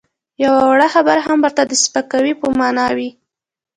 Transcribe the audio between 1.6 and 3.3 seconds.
د سپکاوي په مانا وي.